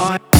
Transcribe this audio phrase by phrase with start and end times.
[0.00, 0.37] I,